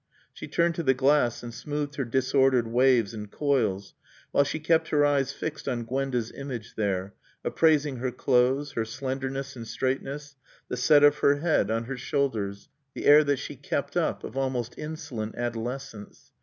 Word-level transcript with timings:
She 0.33 0.47
turned 0.47 0.73
to 0.73 0.81
the 0.81 0.95
glass 0.95 1.43
and 1.43 1.53
smoothed 1.53 1.95
her 1.97 2.05
disordered 2.05 2.65
waves 2.65 3.13
and 3.13 3.29
coils, 3.31 3.93
while 4.31 4.43
she 4.43 4.59
kept 4.59 4.87
her 4.87 5.05
eyes 5.05 5.31
fixed 5.31 5.67
on 5.69 5.83
Gwenda's 5.83 6.31
image 6.31 6.73
there, 6.73 7.13
appraising 7.45 7.97
her 7.97 8.11
clothes, 8.11 8.71
her 8.71 8.83
slenderness 8.83 9.55
and 9.55 9.67
straightness, 9.67 10.37
the 10.69 10.75
set 10.77 11.03
of 11.03 11.19
her 11.19 11.35
head 11.35 11.69
on 11.69 11.83
her 11.83 11.97
shoulders, 11.97 12.67
the 12.95 13.05
air 13.05 13.23
that 13.25 13.37
she 13.37 13.55
kept 13.55 13.95
up 13.95 14.23
of 14.23 14.35
almost 14.35 14.73
insolent 14.75 15.35
adolescence. 15.35 16.31